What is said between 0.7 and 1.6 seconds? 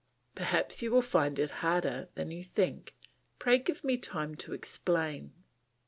you will find it